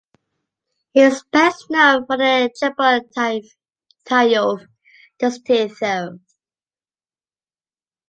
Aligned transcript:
He 0.93 1.01
is 1.01 1.23
best 1.31 1.69
known 1.69 2.07
for 2.07 2.17
the 2.17 2.49
Chebotaryov 2.59 4.65
density 5.19 5.67
theorem. 5.67 6.25